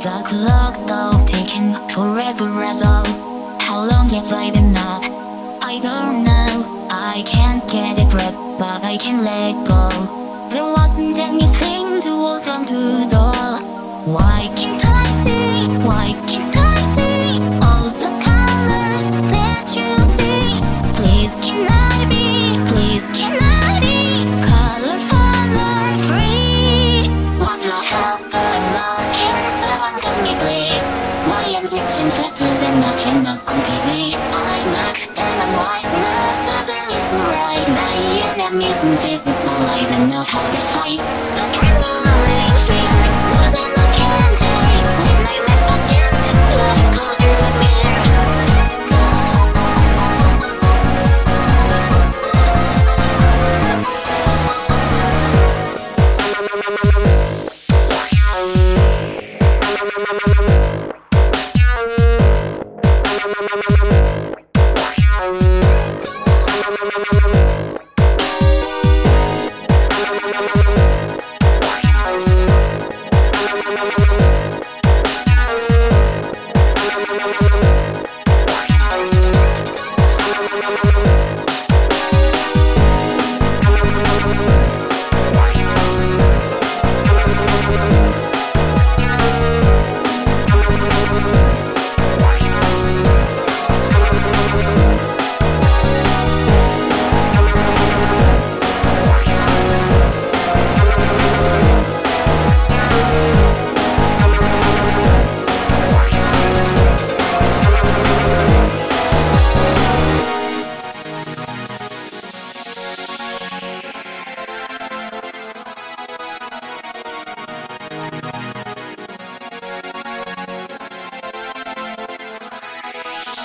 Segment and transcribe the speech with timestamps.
[0.00, 3.04] The clock stopped ticking forever ago.
[3.60, 5.04] How long have I been up?
[5.62, 6.88] I don't know.
[6.90, 9.90] I can't get a grip, but I can let go.
[10.48, 13.60] There wasn't anything to welcome to the door.
[14.16, 14.48] Why
[30.10, 30.86] Tell me please,
[31.30, 34.16] why I'm switching faster than watching channels on TV.
[34.18, 35.86] I'm back and I'm white.
[35.86, 37.68] now, so is no right.
[37.78, 37.94] My
[38.34, 40.98] enemies invisible, I don't know how they fight.
[41.36, 41.99] The criminal.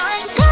[0.00, 0.47] I'm